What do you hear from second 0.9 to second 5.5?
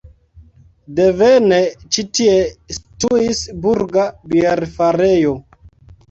Devene ĉi tie situis burga bierfarejo.